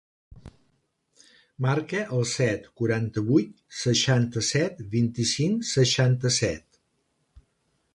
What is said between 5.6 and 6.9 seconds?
seixanta-set.